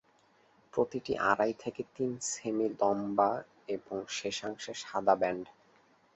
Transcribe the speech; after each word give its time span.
প্রতিটি 0.73 1.13
আড়াই 1.29 1.53
থেকে 1.59 1.81
তিন 1.95 2.11
সেমি 2.29 2.67
লম্বা 2.79 3.29
এবং 3.67 3.97
শেষাংশে 4.17 4.73
সাদা 4.83 5.15
ব্যান্ড। 5.21 5.45